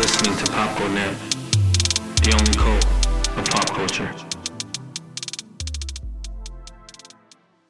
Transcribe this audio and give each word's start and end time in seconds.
Listening 0.00 0.34
to 0.38 0.50
Popcorn 0.52 0.94
the 0.94 2.32
only 2.32 2.54
cult 2.54 3.36
of 3.36 3.44
pop 3.50 3.66
culture. 3.76 4.10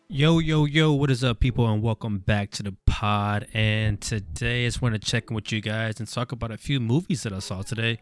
Yo, 0.06 0.38
yo, 0.38 0.64
yo, 0.64 0.92
what 0.92 1.10
is 1.10 1.24
up, 1.24 1.40
people, 1.40 1.68
and 1.68 1.82
welcome 1.82 2.20
back 2.20 2.52
to 2.52 2.62
the 2.62 2.76
pod. 2.86 3.48
And 3.52 4.00
today 4.00 4.64
I 4.64 4.68
just 4.68 4.80
want 4.80 4.94
to 4.94 5.00
check 5.00 5.30
in 5.30 5.34
with 5.34 5.50
you 5.50 5.60
guys 5.60 5.98
and 5.98 6.06
talk 6.08 6.30
about 6.30 6.52
a 6.52 6.56
few 6.56 6.78
movies 6.78 7.24
that 7.24 7.32
I 7.32 7.40
saw 7.40 7.62
today. 7.62 7.98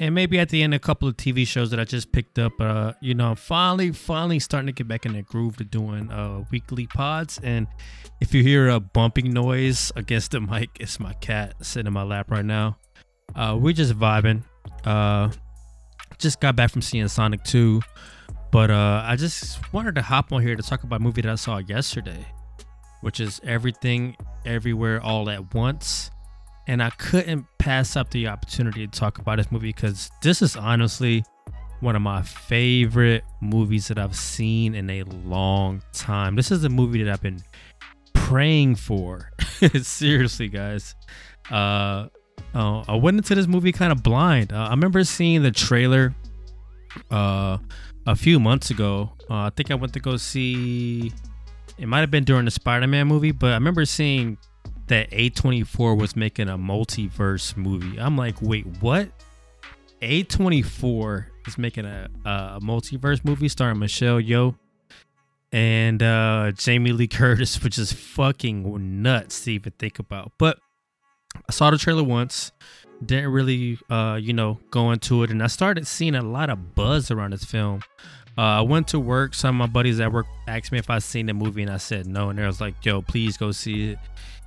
And 0.00 0.14
maybe 0.14 0.38
at 0.38 0.48
the 0.48 0.62
end, 0.62 0.72
a 0.72 0.78
couple 0.78 1.06
of 1.06 1.18
TV 1.18 1.46
shows 1.46 1.70
that 1.70 1.78
I 1.78 1.84
just 1.84 2.10
picked 2.10 2.38
up. 2.38 2.58
Uh, 2.58 2.94
you 3.02 3.14
know, 3.14 3.32
I'm 3.32 3.36
finally, 3.36 3.92
finally 3.92 4.38
starting 4.38 4.68
to 4.68 4.72
get 4.72 4.88
back 4.88 5.04
in 5.04 5.12
the 5.12 5.20
groove 5.20 5.58
to 5.58 5.64
doing 5.64 6.10
uh, 6.10 6.46
weekly 6.50 6.86
pods. 6.86 7.38
And 7.42 7.66
if 8.18 8.32
you 8.32 8.42
hear 8.42 8.70
a 8.70 8.80
bumping 8.80 9.34
noise 9.34 9.92
against 9.94 10.30
the 10.30 10.40
mic, 10.40 10.70
it's 10.80 10.98
my 10.98 11.12
cat 11.12 11.66
sitting 11.66 11.88
in 11.88 11.92
my 11.92 12.04
lap 12.04 12.30
right 12.30 12.46
now. 12.46 12.78
Uh, 13.34 13.58
we're 13.60 13.72
just 13.72 13.94
vibing. 13.94 14.42
Uh, 14.84 15.30
just 16.18 16.40
got 16.40 16.56
back 16.56 16.70
from 16.70 16.82
seeing 16.82 17.06
Sonic 17.08 17.42
2. 17.44 17.80
But 18.50 18.70
uh, 18.70 19.02
I 19.04 19.16
just 19.16 19.72
wanted 19.72 19.94
to 19.96 20.02
hop 20.02 20.32
on 20.32 20.42
here 20.42 20.56
to 20.56 20.62
talk 20.62 20.82
about 20.82 21.00
a 21.00 21.02
movie 21.02 21.22
that 21.22 21.30
I 21.30 21.34
saw 21.34 21.58
yesterday, 21.58 22.26
which 23.02 23.20
is 23.20 23.40
Everything, 23.44 24.16
Everywhere, 24.44 25.02
All 25.02 25.28
at 25.28 25.54
Once. 25.54 26.10
And 26.66 26.82
I 26.82 26.90
couldn't 26.90 27.46
pass 27.58 27.96
up 27.96 28.10
the 28.10 28.28
opportunity 28.28 28.86
to 28.86 28.98
talk 28.98 29.18
about 29.18 29.36
this 29.36 29.50
movie 29.50 29.68
because 29.68 30.10
this 30.22 30.42
is 30.42 30.56
honestly 30.56 31.24
one 31.80 31.94
of 31.94 32.02
my 32.02 32.22
favorite 32.22 33.24
movies 33.40 33.88
that 33.88 33.98
I've 33.98 34.16
seen 34.16 34.74
in 34.74 34.90
a 34.90 35.02
long 35.04 35.82
time. 35.92 36.34
This 36.34 36.50
is 36.50 36.64
a 36.64 36.68
movie 36.68 37.02
that 37.04 37.12
I've 37.12 37.22
been 37.22 37.42
praying 38.14 38.74
for. 38.76 39.30
Seriously, 39.82 40.48
guys. 40.48 40.94
Uh, 41.50 42.08
uh, 42.54 42.84
I 42.88 42.96
went 42.96 43.16
into 43.18 43.34
this 43.34 43.46
movie 43.46 43.72
kind 43.72 43.92
of 43.92 44.02
blind. 44.02 44.52
Uh, 44.52 44.66
I 44.66 44.70
remember 44.70 45.04
seeing 45.04 45.42
the 45.42 45.50
trailer. 45.50 46.14
Uh, 47.10 47.58
a 48.08 48.16
few 48.16 48.40
months 48.40 48.70
ago. 48.70 49.12
Uh, 49.30 49.34
I 49.34 49.50
think 49.50 49.70
I 49.70 49.74
went 49.74 49.92
to 49.92 50.00
go 50.00 50.16
see. 50.16 51.12
It 51.76 51.86
might 51.86 52.00
have 52.00 52.10
been 52.10 52.24
during 52.24 52.46
the 52.46 52.50
Spider-Man 52.50 53.06
movie, 53.06 53.32
but 53.32 53.50
I 53.50 53.54
remember 53.54 53.84
seeing 53.84 54.38
that 54.86 55.10
A24 55.10 56.00
was 56.00 56.16
making 56.16 56.48
a 56.48 56.56
multiverse 56.56 57.56
movie. 57.56 58.00
I'm 58.00 58.16
like, 58.16 58.40
wait, 58.40 58.66
what? 58.80 59.10
A24 60.00 61.26
is 61.46 61.58
making 61.58 61.84
a, 61.84 62.08
a 62.24 62.58
multiverse 62.62 63.24
movie 63.24 63.48
starring 63.48 63.78
Michelle 63.78 64.20
Yeoh 64.20 64.56
and 65.52 66.02
uh, 66.02 66.52
Jamie 66.52 66.92
Lee 66.92 67.08
Curtis, 67.08 67.62
which 67.62 67.78
is 67.78 67.92
fucking 67.92 69.02
nuts 69.02 69.44
to 69.44 69.52
even 69.52 69.72
think 69.78 69.98
about. 69.98 70.32
But 70.38 70.58
I 71.34 71.52
saw 71.52 71.70
the 71.70 71.78
trailer 71.78 72.04
once 72.04 72.52
didn't 73.04 73.30
really 73.30 73.78
uh 73.90 74.18
you 74.20 74.32
know 74.32 74.58
go 74.72 74.90
into 74.90 75.22
it 75.22 75.30
and 75.30 75.40
i 75.40 75.46
started 75.46 75.86
seeing 75.86 76.16
a 76.16 76.22
lot 76.22 76.50
of 76.50 76.74
buzz 76.74 77.10
around 77.12 77.32
this 77.32 77.44
film. 77.44 77.80
Uh, 78.36 78.40
i 78.40 78.60
went 78.60 78.88
to 78.88 78.98
work 78.98 79.34
some 79.34 79.60
of 79.60 79.68
my 79.68 79.72
buddies 79.72 80.00
at 80.00 80.12
work 80.12 80.26
asked 80.48 80.72
me 80.72 80.78
if 80.78 80.90
i 80.90 80.98
seen 80.98 81.26
the 81.26 81.34
movie 81.34 81.62
and 81.62 81.70
i 81.70 81.76
said 81.76 82.06
no 82.06 82.28
and 82.30 82.38
they 82.38 82.46
was 82.46 82.60
like 82.60 82.74
yo 82.84 83.00
please 83.02 83.36
go 83.36 83.52
see 83.52 83.90
it. 83.90 83.98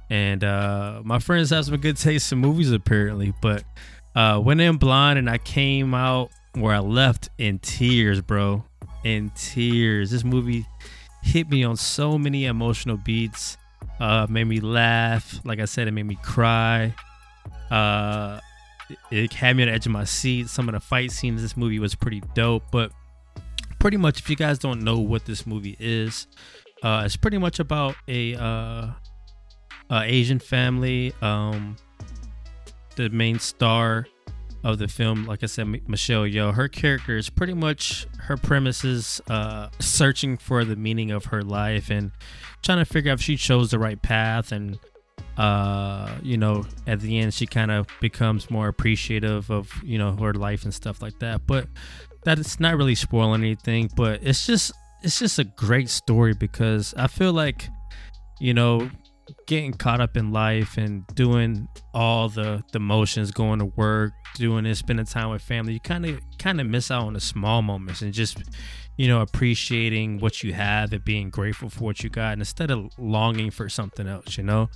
And 0.09 0.43
uh 0.43 1.01
my 1.05 1.19
friends 1.19 1.51
have 1.51 1.65
some 1.65 1.77
good 1.77 1.95
taste 1.95 2.31
in 2.33 2.39
movies 2.39 2.71
apparently 2.71 3.33
but 3.41 3.63
uh 4.15 4.41
went 4.43 4.59
in 4.59 4.75
blind 4.75 5.17
and 5.17 5.29
i 5.29 5.37
came 5.37 5.93
out 5.93 6.29
where 6.53 6.75
i 6.75 6.79
left 6.79 7.29
in 7.37 7.59
tears 7.59 8.19
bro 8.19 8.65
in 9.03 9.31
tears. 9.35 10.11
This 10.11 10.23
movie 10.23 10.65
hit 11.23 11.49
me 11.49 11.63
on 11.63 11.75
so 11.77 12.17
many 12.17 12.45
emotional 12.45 12.97
beats 12.97 13.57
uh 14.01 14.27
made 14.29 14.45
me 14.45 14.59
laugh 14.59 15.39
like 15.45 15.59
i 15.59 15.65
said 15.65 15.87
it 15.87 15.91
made 15.91 16.05
me 16.05 16.17
cry 16.21 16.93
uh, 17.71 18.39
it 19.09 19.33
had 19.33 19.55
me 19.55 19.63
on 19.63 19.69
the 19.69 19.73
edge 19.73 19.85
of 19.85 19.91
my 19.91 20.03
seat. 20.03 20.49
Some 20.49 20.67
of 20.67 20.73
the 20.73 20.79
fight 20.79 21.11
scenes 21.11 21.39
in 21.39 21.43
this 21.43 21.57
movie 21.57 21.79
was 21.79 21.95
pretty 21.95 22.21
dope. 22.35 22.63
But 22.71 22.91
pretty 23.79 23.97
much, 23.97 24.19
if 24.19 24.29
you 24.29 24.35
guys 24.35 24.59
don't 24.59 24.81
know 24.81 24.99
what 24.99 25.25
this 25.25 25.47
movie 25.47 25.77
is, 25.79 26.27
uh, 26.83 27.03
it's 27.05 27.15
pretty 27.15 27.37
much 27.37 27.59
about 27.59 27.95
a 28.07 28.35
uh, 28.35 28.89
a 29.89 30.01
Asian 30.03 30.39
family. 30.39 31.13
Um, 31.21 31.77
the 32.97 33.09
main 33.09 33.39
star 33.39 34.05
of 34.63 34.77
the 34.77 34.87
film, 34.87 35.25
like 35.25 35.43
I 35.43 35.47
said, 35.47 35.67
Michelle 35.87 36.23
Yeoh, 36.23 36.53
her 36.53 36.67
character 36.67 37.17
is 37.17 37.29
pretty 37.29 37.53
much 37.53 38.07
her 38.19 38.37
premises, 38.37 39.19
uh, 39.29 39.69
searching 39.79 40.37
for 40.37 40.63
the 40.63 40.75
meaning 40.75 41.11
of 41.11 41.25
her 41.25 41.41
life 41.41 41.89
and 41.89 42.11
trying 42.61 42.79
to 42.79 42.85
figure 42.85 43.11
out 43.11 43.15
if 43.15 43.21
she 43.21 43.37
chose 43.37 43.71
the 43.71 43.79
right 43.79 44.01
path 44.01 44.51
and 44.51 44.77
uh 45.37 46.13
you 46.21 46.35
know 46.35 46.65
at 46.87 46.99
the 46.99 47.17
end 47.17 47.33
she 47.33 47.47
kind 47.47 47.71
of 47.71 47.87
becomes 48.01 48.49
more 48.49 48.67
appreciative 48.67 49.49
of 49.49 49.71
you 49.81 49.97
know 49.97 50.13
her 50.17 50.33
life 50.33 50.63
and 50.63 50.73
stuff 50.73 51.01
like 51.01 51.17
that. 51.19 51.45
But 51.47 51.67
that 52.23 52.39
it's 52.39 52.59
not 52.59 52.77
really 52.77 52.95
spoiling 52.95 53.41
anything 53.41 53.89
but 53.95 54.19
it's 54.23 54.45
just 54.45 54.71
it's 55.03 55.19
just 55.19 55.39
a 55.39 55.43
great 55.43 55.89
story 55.89 56.33
because 56.33 56.93
i 56.97 57.07
feel 57.07 57.33
like 57.33 57.67
you 58.39 58.53
know 58.53 58.89
getting 59.47 59.73
caught 59.73 60.01
up 60.01 60.17
in 60.17 60.31
life 60.31 60.77
and 60.77 61.05
doing 61.15 61.67
all 61.93 62.29
the 62.29 62.63
the 62.71 62.79
motions 62.79 63.31
going 63.31 63.59
to 63.59 63.65
work 63.65 64.11
doing 64.35 64.63
this 64.63 64.79
spending 64.79 65.05
time 65.05 65.29
with 65.29 65.41
family 65.41 65.73
you 65.73 65.79
kind 65.79 66.05
of 66.05 66.19
kind 66.39 66.61
of 66.61 66.67
miss 66.67 66.89
out 66.89 67.03
on 67.03 67.13
the 67.13 67.19
small 67.19 67.61
moments 67.61 68.01
and 68.01 68.13
just 68.13 68.41
you 68.97 69.07
know 69.07 69.21
appreciating 69.21 70.19
what 70.19 70.43
you 70.43 70.53
have 70.53 70.93
and 70.93 71.03
being 71.03 71.29
grateful 71.29 71.69
for 71.69 71.83
what 71.83 72.03
you 72.03 72.09
got 72.09 72.33
and 72.33 72.41
instead 72.41 72.71
of 72.71 72.89
longing 72.97 73.51
for 73.51 73.67
something 73.67 74.07
else 74.07 74.37
you 74.37 74.43
know 74.43 74.69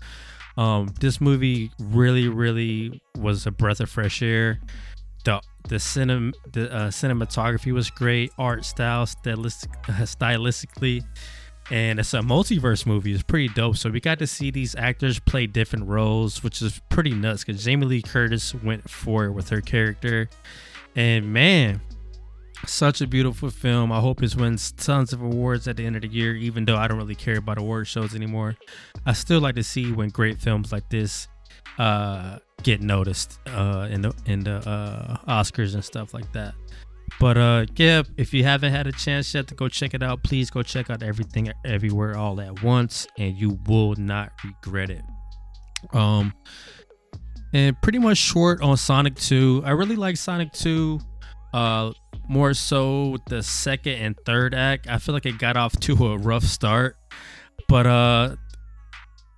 um, 0.57 0.93
this 0.99 1.19
movie 1.19 1.71
really, 1.79 2.29
really 2.29 3.01
was 3.17 3.45
a 3.45 3.51
breath 3.51 3.79
of 3.79 3.89
fresh 3.89 4.21
air. 4.21 4.59
The 5.23 5.41
the 5.67 5.75
cinem 5.75 6.33
the 6.51 6.71
uh, 6.71 6.87
cinematography 6.89 7.73
was 7.73 7.89
great, 7.89 8.31
art 8.37 8.63
style, 8.63 9.05
stylistic, 9.05 9.71
uh, 9.89 9.91
stylistically, 10.03 11.03
and 11.71 11.99
it's 11.99 12.13
a 12.13 12.19
multiverse 12.19 12.85
movie. 12.85 13.13
It's 13.13 13.23
pretty 13.23 13.49
dope. 13.49 13.77
So 13.77 13.89
we 13.89 13.99
got 13.99 14.19
to 14.19 14.27
see 14.27 14.51
these 14.51 14.75
actors 14.75 15.19
play 15.19 15.47
different 15.47 15.87
roles, 15.87 16.43
which 16.43 16.61
is 16.61 16.81
pretty 16.89 17.11
nuts. 17.11 17.43
Because 17.43 17.63
Jamie 17.63 17.85
Lee 17.85 18.01
Curtis 18.01 18.53
went 18.53 18.89
for 18.89 19.25
it 19.25 19.31
with 19.31 19.49
her 19.49 19.61
character, 19.61 20.29
and 20.95 21.31
man, 21.33 21.81
such 22.65 23.01
a 23.01 23.07
beautiful 23.07 23.49
film. 23.49 23.91
I 23.91 23.99
hope 23.99 24.23
it 24.23 24.35
wins 24.35 24.71
tons 24.71 25.13
of 25.13 25.21
awards 25.21 25.67
at 25.67 25.77
the 25.77 25.85
end 25.85 25.95
of 25.95 26.01
the 26.03 26.07
year, 26.07 26.35
even 26.35 26.65
though 26.65 26.77
I 26.77 26.87
don't 26.87 26.97
really 26.97 27.15
care 27.15 27.37
about 27.37 27.57
award 27.57 27.87
shows 27.87 28.15
anymore. 28.15 28.55
I 29.05 29.13
still 29.13 29.39
like 29.39 29.55
to 29.55 29.63
see 29.63 29.91
when 29.91 30.09
great 30.09 30.39
films 30.39 30.71
like 30.71 30.89
this 30.89 31.27
uh, 31.77 32.39
get 32.63 32.81
noticed 32.81 33.39
uh, 33.47 33.87
in 33.91 34.01
the 34.01 34.13
in 34.25 34.43
the 34.43 34.67
uh, 34.67 35.17
Oscars 35.27 35.73
and 35.73 35.83
stuff 35.83 36.13
like 36.13 36.31
that. 36.33 36.53
But 37.19 37.37
uh, 37.37 37.65
yeah, 37.75 38.03
if 38.17 38.33
you 38.33 38.43
haven't 38.43 38.73
had 38.73 38.87
a 38.87 38.91
chance 38.91 39.33
yet 39.33 39.47
to 39.47 39.55
go 39.55 39.67
check 39.67 39.93
it 39.93 40.03
out, 40.03 40.23
please 40.23 40.49
go 40.49 40.63
check 40.63 40.89
out 40.89 41.01
everything 41.01 41.51
everywhere 41.63 42.17
all 42.17 42.41
at 42.41 42.61
once, 42.61 43.07
and 43.17 43.35
you 43.35 43.57
will 43.67 43.95
not 43.95 44.31
regret 44.43 44.89
it. 44.89 45.03
Um, 45.93 46.33
and 47.53 47.79
pretty 47.81 47.99
much 47.99 48.17
short 48.17 48.61
on 48.61 48.75
Sonic 48.75 49.15
2. 49.15 49.63
I 49.65 49.71
really 49.71 49.95
like 49.95 50.17
Sonic 50.17 50.51
2. 50.51 50.99
Uh, 51.53 51.93
more 52.27 52.53
so 52.53 53.07
with 53.09 53.25
the 53.25 53.41
second 53.41 53.93
and 53.93 54.15
third 54.25 54.53
act. 54.53 54.87
I 54.87 54.97
feel 54.97 55.13
like 55.13 55.25
it 55.25 55.37
got 55.37 55.55
off 55.55 55.79
to 55.81 56.07
a 56.07 56.17
rough 56.17 56.43
start, 56.43 56.97
but 57.69 57.85
uh, 57.87 58.35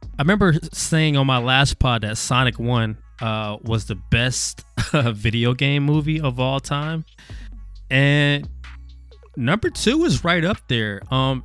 I 0.04 0.22
remember 0.22 0.54
saying 0.74 1.16
on 1.16 1.28
my 1.28 1.38
last 1.38 1.80
pod 1.80 2.02
that 2.02 2.18
Sonic 2.18 2.60
One 2.60 2.98
uh 3.22 3.58
was 3.64 3.86
the 3.86 3.96
best 3.96 4.64
video 4.94 5.54
game 5.54 5.84
movie 5.84 6.20
of 6.20 6.40
all 6.40 6.60
time, 6.60 7.06
and 7.90 8.48
number 9.36 9.70
two 9.70 10.04
is 10.06 10.24
right 10.24 10.44
up 10.44 10.58
there. 10.68 11.02
Um, 11.12 11.44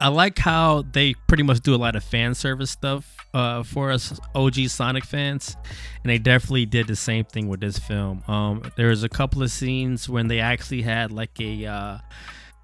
I 0.00 0.08
like 0.08 0.38
how 0.38 0.82
they 0.92 1.14
pretty 1.28 1.42
much 1.42 1.60
do 1.60 1.74
a 1.74 1.76
lot 1.76 1.96
of 1.96 2.04
fan 2.04 2.34
service 2.34 2.70
stuff 2.70 3.16
uh, 3.34 3.62
for 3.62 3.90
us 3.90 4.18
OG 4.34 4.68
Sonic 4.68 5.04
fans, 5.04 5.56
and 6.02 6.10
they 6.10 6.18
definitely 6.18 6.66
did 6.66 6.86
the 6.86 6.96
same 6.96 7.24
thing 7.24 7.48
with 7.48 7.60
this 7.60 7.78
film. 7.78 8.22
Um, 8.26 8.62
there's 8.76 9.02
a 9.02 9.08
couple 9.08 9.42
of 9.42 9.50
scenes 9.50 10.08
when 10.08 10.28
they 10.28 10.40
actually 10.40 10.82
had 10.82 11.12
like 11.12 11.38
a 11.40 11.66
uh, 11.66 11.98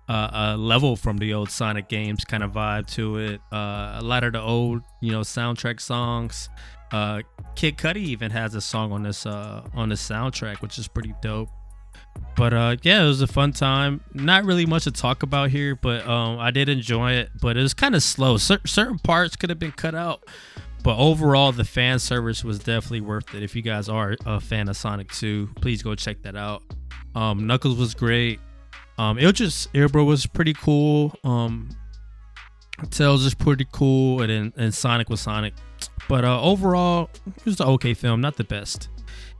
uh, 0.08 0.30
a 0.32 0.56
level 0.56 0.96
from 0.96 1.18
the 1.18 1.34
old 1.34 1.50
Sonic 1.50 1.88
games 1.88 2.24
kind 2.24 2.42
of 2.42 2.52
vibe 2.52 2.86
to 2.94 3.18
it. 3.18 3.40
Uh, 3.52 3.98
a 3.98 4.02
lot 4.02 4.24
of 4.24 4.32
the 4.32 4.40
old 4.40 4.82
you 5.00 5.12
know 5.12 5.20
soundtrack 5.20 5.80
songs. 5.80 6.48
Uh, 6.90 7.22
Kid 7.56 7.76
Cudi 7.76 7.96
even 7.96 8.30
has 8.30 8.54
a 8.54 8.60
song 8.60 8.92
on 8.92 9.02
this 9.02 9.26
uh, 9.26 9.62
on 9.74 9.90
the 9.90 9.94
soundtrack, 9.94 10.60
which 10.62 10.78
is 10.78 10.88
pretty 10.88 11.14
dope. 11.20 11.48
But 12.36 12.54
uh, 12.54 12.76
yeah, 12.82 13.02
it 13.02 13.06
was 13.06 13.20
a 13.20 13.26
fun 13.26 13.52
time. 13.52 14.00
Not 14.14 14.44
really 14.44 14.66
much 14.66 14.84
to 14.84 14.90
talk 14.90 15.22
about 15.22 15.50
here, 15.50 15.76
but 15.76 16.06
um, 16.06 16.38
I 16.38 16.50
did 16.50 16.68
enjoy 16.68 17.12
it. 17.12 17.30
But 17.40 17.56
it 17.56 17.62
was 17.62 17.74
kind 17.74 17.94
of 17.94 18.02
slow. 18.02 18.36
C- 18.38 18.56
certain 18.64 18.98
parts 18.98 19.36
could 19.36 19.50
have 19.50 19.58
been 19.58 19.72
cut 19.72 19.94
out, 19.94 20.24
but 20.82 20.96
overall, 20.96 21.52
the 21.52 21.64
fan 21.64 21.98
service 21.98 22.42
was 22.42 22.58
definitely 22.58 23.02
worth 23.02 23.34
it. 23.34 23.42
If 23.42 23.54
you 23.54 23.62
guys 23.62 23.88
are 23.88 24.16
a 24.24 24.40
fan 24.40 24.68
of 24.68 24.76
Sonic 24.76 25.10
2, 25.12 25.50
please 25.56 25.82
go 25.82 25.94
check 25.94 26.22
that 26.22 26.34
out. 26.36 26.62
Um, 27.14 27.46
Knuckles 27.46 27.76
was 27.76 27.94
great. 27.94 28.40
Um, 28.98 29.18
it 29.18 29.26
was 29.26 29.34
just 29.34 29.72
Airbro 29.72 30.06
was 30.06 30.26
pretty 30.26 30.54
cool. 30.54 31.14
Um, 31.24 31.68
Tails 32.90 33.24
is 33.24 33.34
pretty 33.34 33.66
cool, 33.72 34.22
and 34.22 34.30
then 34.30 34.52
and 34.56 34.74
Sonic 34.74 35.08
was 35.10 35.20
Sonic. 35.20 35.54
But 36.08 36.24
uh, 36.24 36.42
overall, 36.42 37.10
it 37.36 37.44
was 37.44 37.60
an 37.60 37.66
okay 37.68 37.94
film, 37.94 38.20
not 38.20 38.36
the 38.36 38.44
best. 38.44 38.88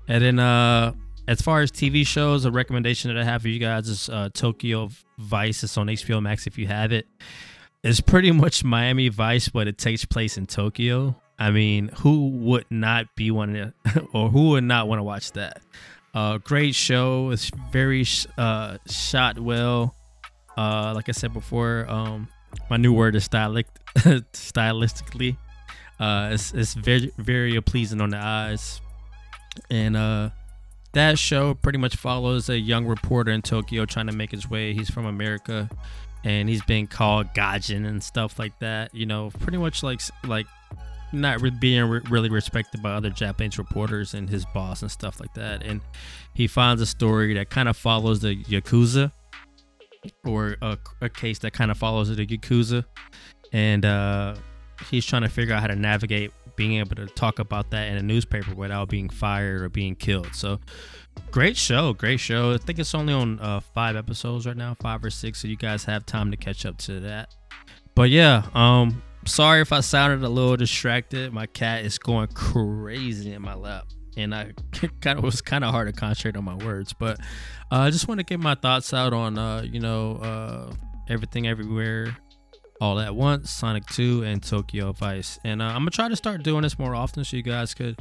And 0.08 0.22
then 0.22 0.38
uh 0.38 0.92
as 1.28 1.40
far 1.40 1.60
as 1.60 1.70
TV 1.70 2.06
shows, 2.06 2.44
a 2.44 2.50
recommendation 2.50 3.12
that 3.12 3.20
I 3.20 3.24
have 3.24 3.42
for 3.42 3.48
you 3.48 3.58
guys 3.58 3.88
is 3.88 4.08
uh 4.08 4.28
Tokyo 4.32 4.90
Vice. 5.18 5.62
It's 5.62 5.76
on 5.76 5.86
HBO 5.86 6.22
Max 6.22 6.46
if 6.46 6.58
you 6.58 6.66
have 6.66 6.92
it. 6.92 7.06
It's 7.82 8.00
pretty 8.00 8.30
much 8.30 8.62
Miami 8.62 9.08
Vice, 9.08 9.48
but 9.48 9.66
it 9.66 9.78
takes 9.78 10.04
place 10.04 10.36
in 10.38 10.46
Tokyo. 10.46 11.16
I 11.38 11.50
mean, 11.50 11.88
who 11.98 12.28
would 12.28 12.66
not 12.70 13.06
be 13.16 13.30
wanting 13.30 13.72
to, 13.84 14.06
or 14.12 14.30
who 14.30 14.50
would 14.50 14.64
not 14.64 14.86
want 14.86 15.00
to 15.00 15.02
watch 15.02 15.32
that? 15.32 15.60
Uh, 16.14 16.38
great 16.38 16.74
show. 16.74 17.30
It's 17.30 17.50
very 17.72 18.04
uh, 18.38 18.78
shot 18.86 19.38
well. 19.38 19.96
Uh, 20.56 20.92
like 20.94 21.08
I 21.08 21.12
said 21.12 21.32
before, 21.32 21.86
um, 21.88 22.28
my 22.68 22.76
new 22.76 22.92
word 22.92 23.16
is 23.16 23.26
stylic, 23.26 23.64
stylistically. 23.96 25.36
Uh, 25.98 26.30
it's, 26.32 26.52
it's 26.52 26.74
very 26.74 27.12
very 27.18 27.60
pleasing 27.62 28.00
on 28.00 28.10
the 28.10 28.18
eyes, 28.18 28.80
and 29.70 29.96
uh, 29.96 30.30
that 30.92 31.18
show 31.18 31.54
pretty 31.54 31.78
much 31.78 31.96
follows 31.96 32.48
a 32.48 32.58
young 32.58 32.86
reporter 32.86 33.32
in 33.32 33.42
Tokyo 33.42 33.84
trying 33.86 34.06
to 34.06 34.12
make 34.12 34.30
his 34.30 34.48
way. 34.48 34.74
He's 34.74 34.90
from 34.90 35.06
America, 35.06 35.68
and 36.24 36.48
he's 36.48 36.62
being 36.62 36.86
called 36.86 37.28
Gaijin 37.34 37.86
and 37.86 38.02
stuff 38.02 38.38
like 38.38 38.58
that. 38.60 38.94
You 38.94 39.06
know, 39.06 39.30
pretty 39.40 39.58
much 39.58 39.82
like 39.82 40.00
like 40.26 40.46
not 41.12 41.40
re- 41.40 41.50
being 41.50 41.84
re- 41.84 42.00
really 42.08 42.30
respected 42.30 42.82
by 42.82 42.92
other 42.92 43.10
Japanese 43.10 43.58
reporters 43.58 44.14
and 44.14 44.28
his 44.28 44.44
boss 44.46 44.82
and 44.82 44.90
stuff 44.90 45.20
like 45.20 45.32
that. 45.34 45.62
And 45.62 45.80
he 46.34 46.46
finds 46.46 46.80
a 46.80 46.86
story 46.86 47.34
that 47.34 47.50
kind 47.50 47.68
of 47.68 47.76
follows 47.76 48.20
the 48.20 48.42
Yakuza 48.44 49.12
or 50.24 50.56
a, 50.62 50.78
a 51.00 51.08
case 51.08 51.38
that 51.40 51.52
kind 51.52 51.70
of 51.70 51.78
follows 51.78 52.14
the 52.14 52.26
Yakuza. 52.26 52.84
And 53.52 53.84
uh, 53.84 54.36
he's 54.90 55.04
trying 55.04 55.22
to 55.22 55.28
figure 55.28 55.54
out 55.54 55.60
how 55.60 55.66
to 55.66 55.76
navigate 55.76 56.32
being 56.56 56.74
able 56.74 56.96
to 56.96 57.06
talk 57.06 57.38
about 57.38 57.70
that 57.70 57.88
in 57.88 57.96
a 57.96 58.02
newspaper 58.02 58.54
without 58.54 58.88
being 58.88 59.08
fired 59.08 59.62
or 59.62 59.68
being 59.68 59.94
killed. 59.94 60.34
So 60.34 60.60
great 61.30 61.56
show, 61.56 61.92
great 61.92 62.20
show. 62.20 62.52
I 62.52 62.58
think 62.58 62.78
it's 62.78 62.94
only 62.94 63.12
on 63.12 63.38
uh, 63.40 63.60
five 63.60 63.96
episodes 63.96 64.46
right 64.46 64.56
now, 64.56 64.74
five 64.74 65.04
or 65.04 65.10
six. 65.10 65.40
So 65.40 65.48
you 65.48 65.56
guys 65.56 65.84
have 65.84 66.06
time 66.06 66.30
to 66.30 66.36
catch 66.36 66.66
up 66.66 66.78
to 66.78 67.00
that. 67.00 67.34
But 67.94 68.10
yeah, 68.10 68.44
um, 68.54 69.02
sorry 69.26 69.60
if 69.60 69.72
I 69.72 69.80
sounded 69.80 70.24
a 70.24 70.28
little 70.28 70.56
distracted. 70.56 71.32
My 71.32 71.46
cat 71.46 71.84
is 71.84 71.98
going 71.98 72.28
crazy 72.28 73.32
in 73.32 73.42
my 73.42 73.54
lap, 73.54 73.86
and 74.16 74.34
I 74.34 74.52
kind 75.00 75.18
of 75.18 75.24
was 75.24 75.40
kind 75.42 75.64
of 75.64 75.70
hard 75.70 75.92
to 75.92 75.98
concentrate 75.98 76.36
on 76.36 76.44
my 76.44 76.54
words. 76.64 76.92
But 76.92 77.20
uh, 77.70 77.80
I 77.80 77.90
just 77.90 78.08
want 78.08 78.18
to 78.18 78.24
get 78.24 78.40
my 78.40 78.54
thoughts 78.54 78.92
out 78.94 79.12
on 79.12 79.38
uh, 79.38 79.62
you 79.62 79.80
know 79.80 80.16
uh, 80.16 80.72
everything 81.08 81.46
everywhere. 81.46 82.16
All 82.82 82.98
at 82.98 83.14
once, 83.14 83.48
Sonic 83.48 83.86
2 83.86 84.24
and 84.24 84.42
Tokyo 84.42 84.90
Vice. 84.90 85.38
And 85.44 85.62
uh, 85.62 85.66
I'm 85.66 85.82
gonna 85.82 85.92
try 85.92 86.08
to 86.08 86.16
start 86.16 86.42
doing 86.42 86.62
this 86.62 86.80
more 86.80 86.96
often 86.96 87.24
so 87.24 87.36
you 87.36 87.42
guys 87.44 87.74
could, 87.74 87.96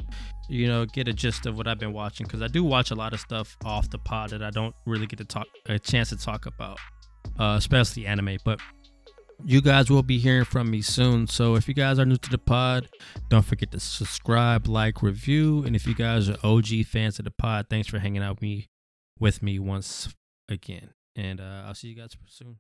you 0.50 0.68
know, 0.68 0.88
get 0.88 1.08
a 1.08 1.14
gist 1.14 1.46
of 1.46 1.56
what 1.56 1.68
I've 1.68 1.78
been 1.78 1.94
watching 1.94 2.26
because 2.26 2.42
I 2.42 2.48
do 2.48 2.64
watch 2.64 2.90
a 2.90 2.96
lot 2.96 3.14
of 3.14 3.20
stuff 3.20 3.56
off 3.64 3.92
the 3.92 4.00
pod 4.00 4.32
that 4.32 4.42
I 4.42 4.50
don't 4.50 4.74
really 4.88 5.06
get 5.06 5.18
to 5.20 5.24
talk 5.26 5.46
a 5.68 5.78
chance 5.78 6.10
to 6.10 6.18
talk 6.18 6.48
about, 6.48 6.80
uh, 7.40 7.54
especially 7.60 8.08
anime. 8.08 8.40
But 8.44 8.60
you 9.46 9.62
guys 9.62 9.92
will 9.92 10.02
be 10.02 10.18
hearing 10.18 10.46
from 10.46 10.72
me 10.72 10.82
soon. 10.82 11.28
So 11.28 11.54
if 11.54 11.68
you 11.68 11.76
guys 11.76 12.00
are 12.00 12.06
new 12.06 12.18
to 12.18 12.30
the 12.32 12.40
pod, 12.40 12.90
don't 13.30 13.46
forget 13.46 13.70
to 13.74 13.80
subscribe, 13.80 14.68
like, 14.68 15.04
review. 15.04 15.64
And 15.64 15.76
if 15.76 15.86
you 15.86 15.94
guys 15.94 16.28
are 16.28 16.38
OG 16.44 16.86
fans 16.88 17.20
of 17.20 17.26
the 17.26 17.32
pod, 17.32 17.68
thanks 17.70 17.88
for 17.88 18.00
hanging 18.00 18.24
out 18.24 18.38
with 18.38 18.42
me 18.42 18.68
with 19.20 19.44
me 19.44 19.60
once 19.60 20.10
again. 20.50 20.90
And 21.16 21.40
uh, 21.40 21.66
I'll 21.68 21.76
see 21.76 21.90
you 21.90 21.96
guys 21.96 22.18
soon. 22.26 22.58